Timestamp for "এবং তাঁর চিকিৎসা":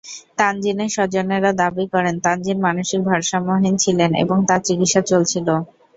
4.23-5.01